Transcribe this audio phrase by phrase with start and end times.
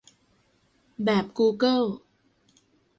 [1.05, 1.81] "แบบกูเกิล"